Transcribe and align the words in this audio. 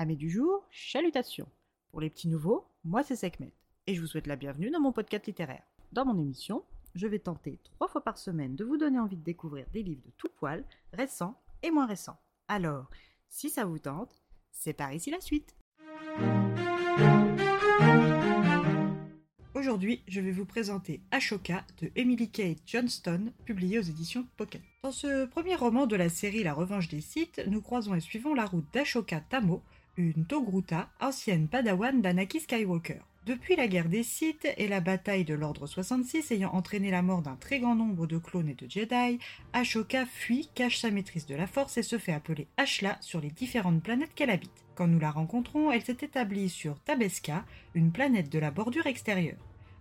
Amis 0.00 0.16
du 0.16 0.30
jour, 0.30 0.64
chalutations. 0.70 1.48
Pour 1.90 2.00
les 2.00 2.08
petits 2.08 2.28
nouveaux, 2.28 2.68
moi 2.84 3.02
c'est 3.02 3.16
Sekhmet 3.16 3.52
et 3.88 3.96
je 3.96 4.00
vous 4.00 4.06
souhaite 4.06 4.28
la 4.28 4.36
bienvenue 4.36 4.70
dans 4.70 4.78
mon 4.78 4.92
podcast 4.92 5.26
littéraire. 5.26 5.64
Dans 5.90 6.04
mon 6.04 6.16
émission, 6.16 6.62
je 6.94 7.08
vais 7.08 7.18
tenter 7.18 7.58
trois 7.64 7.88
fois 7.88 8.04
par 8.04 8.16
semaine 8.16 8.54
de 8.54 8.64
vous 8.64 8.76
donner 8.76 9.00
envie 9.00 9.16
de 9.16 9.24
découvrir 9.24 9.66
des 9.72 9.82
livres 9.82 10.04
de 10.06 10.12
tout 10.16 10.28
poil, 10.36 10.64
récents 10.92 11.34
et 11.64 11.72
moins 11.72 11.86
récents. 11.86 12.16
Alors, 12.46 12.88
si 13.28 13.50
ça 13.50 13.64
vous 13.64 13.80
tente, 13.80 14.22
c'est 14.52 14.72
par 14.72 14.92
ici 14.92 15.10
la 15.10 15.20
suite. 15.20 15.56
Aujourd'hui, 19.56 20.04
je 20.06 20.20
vais 20.20 20.30
vous 20.30 20.46
présenter 20.46 21.02
Ashoka 21.10 21.64
de 21.82 21.90
Emily 21.96 22.30
Kate 22.30 22.58
Johnston, 22.64 23.32
publié 23.44 23.80
aux 23.80 23.82
éditions 23.82 24.28
Pocket. 24.36 24.62
Dans 24.84 24.92
ce 24.92 25.26
premier 25.26 25.56
roman 25.56 25.88
de 25.88 25.96
la 25.96 26.08
série 26.08 26.44
La 26.44 26.54
Revanche 26.54 26.86
des 26.86 27.00
Sith, 27.00 27.42
nous 27.48 27.60
croisons 27.60 27.96
et 27.96 28.00
suivons 28.00 28.34
la 28.34 28.46
route 28.46 28.72
d'Ashoka 28.72 29.20
Tamo, 29.20 29.60
une 29.98 30.24
Togruta, 30.24 30.88
ancienne 31.00 31.48
padawan 31.48 32.00
d'Anakin 32.00 32.38
Skywalker. 32.38 33.00
Depuis 33.26 33.56
la 33.56 33.66
guerre 33.66 33.88
des 33.88 34.04
Sith 34.04 34.46
et 34.56 34.68
la 34.68 34.80
bataille 34.80 35.24
de 35.24 35.34
l'Ordre 35.34 35.66
66 35.66 36.30
ayant 36.30 36.52
entraîné 36.52 36.90
la 36.90 37.02
mort 37.02 37.20
d'un 37.20 37.34
très 37.34 37.58
grand 37.58 37.74
nombre 37.74 38.06
de 38.06 38.16
clones 38.16 38.48
et 38.48 38.54
de 38.54 38.70
Jedi, 38.70 39.18
Ashoka 39.52 40.06
fuit, 40.06 40.48
cache 40.54 40.78
sa 40.78 40.90
maîtrise 40.90 41.26
de 41.26 41.34
la 41.34 41.46
force 41.48 41.76
et 41.76 41.82
se 41.82 41.98
fait 41.98 42.12
appeler 42.12 42.46
Ashla 42.56 42.96
sur 43.00 43.20
les 43.20 43.30
différentes 43.30 43.82
planètes 43.82 44.14
qu'elle 44.14 44.30
habite. 44.30 44.64
Quand 44.76 44.86
nous 44.86 45.00
la 45.00 45.10
rencontrons, 45.10 45.72
elle 45.72 45.82
s'est 45.82 45.98
établie 46.00 46.48
sur 46.48 46.78
Tabeska, 46.84 47.44
une 47.74 47.90
planète 47.90 48.30
de 48.30 48.38
la 48.38 48.52
bordure 48.52 48.86
extérieure. 48.86 49.36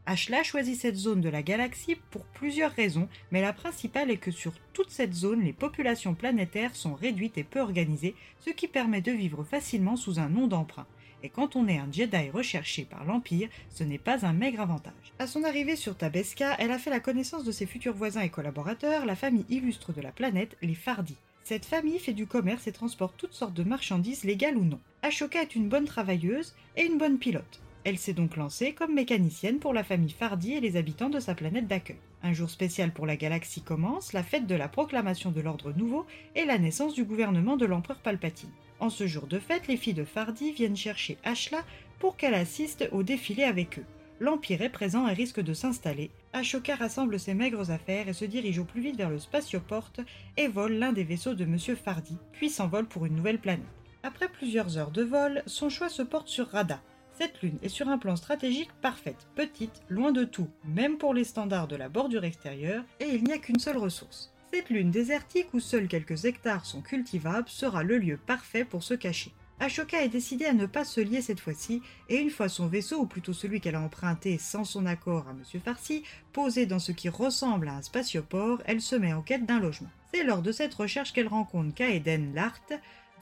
Ashla 0.09 0.41
choisit 0.41 0.79
cette 0.79 0.95
zone 0.95 1.19
de 1.19 1.27
la 1.27 1.43
galaxie 1.43 1.97
pour 2.11 2.23
plusieurs 2.27 2.71
raisons, 2.71 3.09
mais 3.29 3.41
la 3.41 3.51
principale 3.51 4.09
est 4.09 4.15
que 4.15 4.31
sur 4.31 4.53
toute 4.71 4.89
cette 4.89 5.13
zone, 5.13 5.43
les 5.43 5.51
populations 5.51 6.15
planétaires 6.15 6.77
sont 6.77 6.93
réduites 6.93 7.37
et 7.37 7.43
peu 7.43 7.59
organisées, 7.59 8.15
ce 8.39 8.49
qui 8.51 8.69
permet 8.69 9.01
de 9.01 9.11
vivre 9.11 9.43
facilement 9.43 9.97
sous 9.97 10.17
un 10.17 10.29
nom 10.29 10.47
d'emprunt. 10.47 10.87
Et 11.23 11.29
quand 11.29 11.57
on 11.57 11.67
est 11.67 11.77
un 11.77 11.91
Jedi 11.91 12.29
recherché 12.29 12.85
par 12.85 13.03
l'Empire, 13.03 13.49
ce 13.69 13.83
n'est 13.83 13.97
pas 13.97 14.25
un 14.25 14.31
maigre 14.31 14.61
avantage. 14.61 14.93
À 15.19 15.27
son 15.27 15.43
arrivée 15.43 15.75
sur 15.75 15.97
Tabeska, 15.97 16.55
elle 16.57 16.71
a 16.71 16.79
fait 16.79 16.89
la 16.89 17.01
connaissance 17.01 17.43
de 17.43 17.51
ses 17.51 17.65
futurs 17.65 17.93
voisins 17.93 18.21
et 18.21 18.29
collaborateurs, 18.29 19.05
la 19.05 19.17
famille 19.17 19.45
illustre 19.49 19.91
de 19.91 19.99
la 19.99 20.13
planète, 20.13 20.55
les 20.61 20.75
Fardi. 20.75 21.17
Cette 21.43 21.65
famille 21.65 21.99
fait 21.99 22.13
du 22.13 22.27
commerce 22.27 22.65
et 22.67 22.71
transporte 22.71 23.15
toutes 23.17 23.33
sortes 23.33 23.53
de 23.53 23.63
marchandises 23.63 24.23
légales 24.23 24.55
ou 24.55 24.63
non. 24.63 24.79
Ashoka 25.01 25.41
est 25.41 25.55
une 25.55 25.67
bonne 25.67 25.85
travailleuse 25.85 26.55
et 26.77 26.85
une 26.85 26.97
bonne 26.97 27.17
pilote. 27.17 27.59
Elle 27.87 27.97
s'est 27.97 28.11
donc 28.11 28.35
lancée 28.35 28.73
comme 28.73 28.93
mécanicienne 28.93 29.59
pour 29.59 29.73
la 29.73 29.81
famille 29.81 30.11
Fardy 30.11 30.51
et 30.51 30.59
les 30.59 30.75
habitants 30.75 31.09
de 31.09 31.21
sa 31.21 31.35
planète 31.35 31.67
d'accueil. 31.67 31.95
Un 32.21 32.33
jour 32.33 32.49
spécial 32.49 32.91
pour 32.91 33.05
la 33.05 33.15
galaxie 33.15 33.61
commence, 33.61 34.11
la 34.11 34.23
fête 34.23 34.45
de 34.45 34.55
la 34.55 34.67
proclamation 34.67 35.31
de 35.31 35.39
l'ordre 35.39 35.71
nouveau 35.71 36.05
et 36.35 36.43
la 36.43 36.57
naissance 36.57 36.93
du 36.93 37.05
gouvernement 37.05 37.55
de 37.55 37.65
l'empereur 37.65 37.99
Palpatine. 37.99 38.51
En 38.81 38.89
ce 38.89 39.07
jour 39.07 39.25
de 39.25 39.39
fête, 39.39 39.69
les 39.69 39.77
filles 39.77 39.93
de 39.93 40.03
Fardy 40.03 40.51
viennent 40.51 40.75
chercher 40.75 41.17
Ashla 41.23 41.63
pour 41.97 42.17
qu'elle 42.17 42.33
assiste 42.33 42.89
au 42.91 43.03
défilé 43.03 43.43
avec 43.43 43.79
eux. 43.79 43.85
L'Empire 44.19 44.63
est 44.63 44.69
présent 44.69 45.07
et 45.07 45.13
risque 45.13 45.39
de 45.39 45.53
s'installer. 45.53 46.11
Ashoka 46.33 46.75
rassemble 46.75 47.17
ses 47.17 47.35
maigres 47.35 47.71
affaires 47.71 48.09
et 48.09 48.13
se 48.13 48.25
dirige 48.25 48.59
au 48.59 48.65
plus 48.65 48.81
vite 48.81 48.97
vers 48.97 49.09
le 49.09 49.19
spatioport 49.19 49.93
et 50.35 50.49
vole 50.49 50.73
l'un 50.73 50.91
des 50.91 51.05
vaisseaux 51.05 51.35
de 51.35 51.45
Monsieur 51.45 51.75
Fardy, 51.75 52.17
puis 52.33 52.49
s'envole 52.49 52.89
pour 52.89 53.05
une 53.05 53.15
nouvelle 53.15 53.39
planète. 53.39 53.63
Après 54.03 54.27
plusieurs 54.27 54.77
heures 54.77 54.91
de 54.91 55.03
vol, 55.03 55.41
son 55.45 55.69
choix 55.69 55.87
se 55.87 56.01
porte 56.01 56.27
sur 56.27 56.47
Rada, 56.47 56.81
cette 57.17 57.41
lune 57.41 57.57
est 57.63 57.69
sur 57.69 57.89
un 57.89 57.97
plan 57.97 58.15
stratégique 58.15 58.69
parfaite, 58.81 59.27
petite, 59.35 59.81
loin 59.89 60.11
de 60.11 60.23
tout, 60.23 60.49
même 60.65 60.97
pour 60.97 61.13
les 61.13 61.23
standards 61.23 61.67
de 61.67 61.75
la 61.75 61.89
bordure 61.89 62.23
extérieure, 62.23 62.83
et 62.99 63.07
il 63.07 63.23
n'y 63.23 63.33
a 63.33 63.39
qu'une 63.39 63.59
seule 63.59 63.77
ressource. 63.77 64.31
Cette 64.53 64.69
lune 64.69 64.91
désertique 64.91 65.53
où 65.53 65.59
seuls 65.59 65.87
quelques 65.87 66.25
hectares 66.25 66.65
sont 66.65 66.81
cultivables 66.81 67.49
sera 67.49 67.83
le 67.83 67.97
lieu 67.97 68.17
parfait 68.17 68.65
pour 68.65 68.83
se 68.83 68.93
cacher. 68.93 69.33
Ashoka 69.59 70.03
est 70.03 70.09
décidé 70.09 70.45
à 70.45 70.53
ne 70.53 70.67
pas 70.67 70.85
se 70.85 71.01
lier 71.01 71.21
cette 71.21 71.39
fois-ci, 71.39 71.81
et 72.09 72.17
une 72.17 72.29
fois 72.29 72.47
son 72.47 72.67
vaisseau, 72.67 72.99
ou 72.99 73.05
plutôt 73.07 73.33
celui 73.33 73.59
qu'elle 73.59 73.75
a 73.75 73.81
emprunté 73.81 74.37
sans 74.37 74.63
son 74.63 74.85
accord 74.85 75.27
à 75.27 75.31
M. 75.31 75.61
Farsi, 75.61 76.03
posé 76.31 76.67
dans 76.67 76.79
ce 76.79 76.91
qui 76.91 77.09
ressemble 77.09 77.67
à 77.67 77.73
un 77.73 77.81
spatioport, 77.81 78.61
elle 78.65 78.81
se 78.81 78.95
met 78.95 79.13
en 79.13 79.23
quête 79.23 79.47
d'un 79.47 79.59
logement. 79.59 79.89
C'est 80.13 80.23
lors 80.23 80.43
de 80.43 80.51
cette 80.51 80.75
recherche 80.75 81.11
qu'elle 81.11 81.27
rencontre 81.27 81.73
Kaeden 81.73 82.35
Lart, 82.35 82.71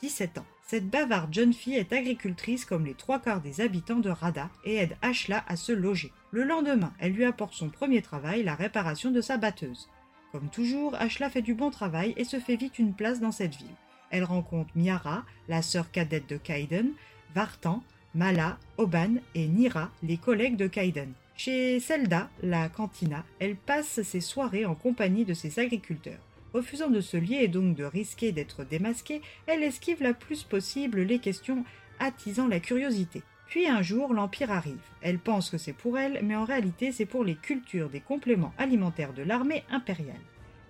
17 0.01 0.37
ans. 0.39 0.45
Cette 0.67 0.89
bavarde 0.89 1.33
jeune 1.33 1.53
fille 1.53 1.75
est 1.75 1.93
agricultrice 1.93 2.65
comme 2.65 2.85
les 2.85 2.95
trois 2.95 3.19
quarts 3.19 3.41
des 3.41 3.61
habitants 3.61 3.99
de 3.99 4.09
Rada 4.09 4.49
et 4.63 4.75
aide 4.75 4.97
Ashla 5.01 5.45
à 5.47 5.55
se 5.55 5.71
loger. 5.71 6.11
Le 6.31 6.43
lendemain, 6.43 6.91
elle 6.99 7.13
lui 7.13 7.25
apporte 7.25 7.53
son 7.53 7.69
premier 7.69 8.01
travail, 8.01 8.43
la 8.43 8.55
réparation 8.55 9.11
de 9.11 9.21
sa 9.21 9.37
batteuse. 9.37 9.89
Comme 10.31 10.49
toujours, 10.49 10.95
Ashla 10.95 11.29
fait 11.29 11.43
du 11.43 11.53
bon 11.53 11.69
travail 11.69 12.13
et 12.17 12.23
se 12.23 12.39
fait 12.39 12.55
vite 12.55 12.79
une 12.79 12.93
place 12.93 13.19
dans 13.19 13.31
cette 13.31 13.55
ville. 13.55 13.75
Elle 14.09 14.23
rencontre 14.23 14.71
Miara, 14.75 15.23
la 15.47 15.61
sœur 15.61 15.91
cadette 15.91 16.27
de 16.29 16.37
Kaiden, 16.37 16.93
Vartan, 17.35 17.83
Mala, 18.15 18.57
Oban 18.77 19.15
et 19.35 19.47
Nira, 19.47 19.91
les 20.01 20.17
collègues 20.17 20.57
de 20.57 20.67
Kaiden. 20.67 21.13
Chez 21.37 21.79
Zelda, 21.79 22.29
la 22.41 22.69
cantina, 22.69 23.23
elle 23.39 23.55
passe 23.55 24.01
ses 24.01 24.21
soirées 24.21 24.65
en 24.65 24.73
compagnie 24.73 25.25
de 25.25 25.33
ses 25.33 25.59
agriculteurs. 25.59 26.24
Refusant 26.55 26.89
de 26.89 27.01
se 27.01 27.17
lier 27.17 27.39
et 27.41 27.47
donc 27.49 27.75
de 27.75 27.83
risquer 27.83 28.31
d'être 28.31 28.63
démasquée, 28.63 29.21
elle 29.45 29.61
esquive 29.61 30.01
la 30.01 30.13
plus 30.13 30.43
possible 30.43 31.01
les 31.01 31.19
questions 31.19 31.65
attisant 31.99 32.47
la 32.47 32.61
curiosité. 32.61 33.23
Puis 33.47 33.67
un 33.67 33.81
jour, 33.81 34.13
l'Empire 34.13 34.51
arrive. 34.51 34.79
Elle 35.01 35.19
pense 35.19 35.49
que 35.49 35.57
c'est 35.57 35.73
pour 35.73 35.97
elle, 35.97 36.21
mais 36.23 36.37
en 36.37 36.45
réalité 36.45 36.93
c'est 36.93 37.05
pour 37.05 37.25
les 37.25 37.35
cultures 37.35 37.89
des 37.89 37.99
compléments 37.99 38.53
alimentaires 38.57 39.11
de 39.11 39.21
l'armée 39.21 39.65
impériale. 39.69 40.15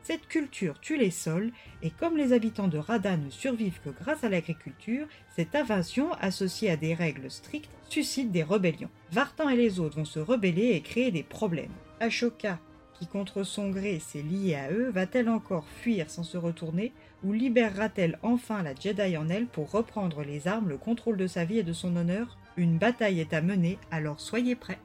Cette 0.02 0.28
culture 0.28 0.80
tue 0.82 0.98
les 0.98 1.12
sols, 1.12 1.52
et 1.84 1.92
comme 1.92 2.18
les 2.18 2.34
habitants 2.34 2.68
de 2.68 2.80
Rada 2.80 3.16
ne 3.16 3.30
survivent 3.30 3.80
que 3.86 3.92
grâce 3.92 4.24
à 4.24 4.30
l'agriculture, 4.30 5.06
cette 5.36 5.54
invasion, 5.54 6.12
associée 6.14 6.72
à 6.72 6.78
des 6.78 6.96
règles 6.96 7.30
strictes, 7.30 7.70
suscite 7.90 8.32
des 8.32 8.42
rébellions. 8.42 8.90
Vartan 9.12 9.50
et 9.50 9.56
les 9.56 9.80
autres 9.80 9.98
vont 9.98 10.06
se 10.06 10.20
rebeller 10.20 10.72
et 10.72 10.82
créer 10.82 11.12
des 11.12 11.22
problèmes. 11.22 11.70
Ashoka, 12.00 12.60
qui 13.00 13.08
contre 13.08 13.44
son 13.44 13.70
gré 13.70 14.00
s'est 14.00 14.22
liée 14.22 14.56
à 14.56 14.72
eux, 14.72 14.90
va-t-elle 14.90 15.30
encore 15.30 15.68
fuir 15.68 16.10
sans 16.10 16.24
se 16.24 16.38
retourner, 16.38 16.94
ou 17.24 17.34
libérera-t-elle 17.34 18.20
enfin 18.24 18.64
la 18.64 18.76
Jedi 18.76 19.18
en 19.18 19.30
elle 19.30 19.48
pour 19.48 19.72
reprendre 19.72 20.24
les 20.24 20.48
armes, 20.48 20.70
le 20.70 20.78
contrôle 20.78 21.18
de 21.18 21.28
sa 21.28 21.46
vie 21.46 21.60
et 21.60 21.64
de 21.64 21.74
son 21.74 21.96
honneur? 21.96 22.38
Une 22.58 22.78
bataille 22.78 23.20
est 23.20 23.34
à 23.34 23.42
mener, 23.42 23.78
alors 23.92 24.20
soyez 24.20 24.56
prêts. 24.56 24.80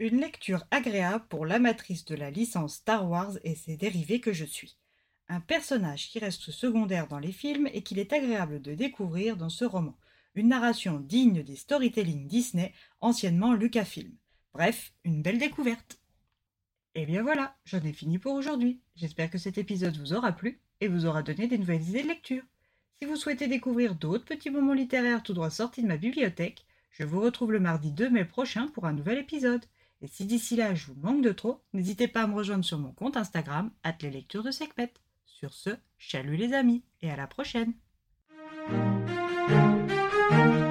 Une 0.00 0.20
lecture 0.20 0.64
agréable 0.70 1.24
pour 1.28 1.44
l'amatrice 1.44 2.04
de 2.04 2.14
la 2.14 2.30
licence 2.30 2.76
Star 2.76 3.08
Wars 3.08 3.38
et 3.44 3.54
ses 3.54 3.76
dérivés 3.76 4.20
que 4.20 4.32
je 4.32 4.44
suis. 4.44 4.76
Un 5.28 5.40
personnage 5.40 6.08
qui 6.08 6.18
reste 6.18 6.50
secondaire 6.50 7.08
dans 7.08 7.18
les 7.18 7.32
films 7.32 7.68
et 7.74 7.82
qu'il 7.82 7.98
est 7.98 8.12
agréable 8.14 8.62
de 8.62 8.74
découvrir 8.74 9.36
dans 9.36 9.50
ce 9.50 9.66
roman 9.66 9.94
une 10.34 10.48
narration 10.48 11.00
digne 11.00 11.42
des 11.42 11.56
storytelling 11.56 12.26
Disney, 12.26 12.72
anciennement 13.00 13.54
Lucasfilm. 13.54 14.12
Bref, 14.52 14.92
une 15.04 15.22
belle 15.22 15.38
découverte. 15.38 16.00
Et 16.94 17.02
eh 17.02 17.06
bien 17.06 17.22
voilà, 17.22 17.56
j'en 17.64 17.80
ai 17.82 17.92
fini 17.92 18.18
pour 18.18 18.34
aujourd'hui. 18.34 18.80
J'espère 18.96 19.30
que 19.30 19.38
cet 19.38 19.58
épisode 19.58 19.96
vous 19.96 20.14
aura 20.14 20.32
plu 20.32 20.60
et 20.80 20.88
vous 20.88 21.06
aura 21.06 21.22
donné 21.22 21.46
des 21.46 21.58
nouvelles 21.58 21.88
idées 21.88 22.02
de 22.02 22.08
lecture. 22.08 22.42
Si 22.98 23.04
vous 23.04 23.16
souhaitez 23.16 23.46
découvrir 23.46 23.94
d'autres 23.94 24.24
petits 24.24 24.50
moments 24.50 24.74
littéraires 24.74 25.22
tout 25.22 25.34
droit 25.34 25.50
sortis 25.50 25.82
de 25.82 25.86
ma 25.86 25.96
bibliothèque, 25.96 26.64
je 26.90 27.04
vous 27.04 27.20
retrouve 27.20 27.52
le 27.52 27.60
mardi 27.60 27.92
2 27.92 28.10
mai 28.10 28.24
prochain 28.24 28.66
pour 28.68 28.86
un 28.86 28.92
nouvel 28.92 29.18
épisode. 29.18 29.64
Et 30.00 30.08
si 30.08 30.24
d'ici 30.24 30.56
là 30.56 30.74
je 30.74 30.86
vous 30.86 31.00
manque 31.00 31.22
de 31.22 31.32
trop, 31.32 31.60
n'hésitez 31.72 32.08
pas 32.08 32.22
à 32.22 32.26
me 32.26 32.34
rejoindre 32.34 32.64
sur 32.64 32.78
mon 32.78 32.92
compte 32.92 33.16
Instagram, 33.16 33.70
les 34.02 34.10
lectures 34.10 34.42
de 34.42 34.50
Secpet. 34.50 34.92
Sur 35.26 35.54
ce, 35.54 35.70
chalut 35.98 36.36
les 36.36 36.52
amis, 36.52 36.82
et 37.00 37.10
à 37.10 37.16
la 37.16 37.28
prochaine! 37.28 37.74
thank 40.38 40.54
you 40.54 40.67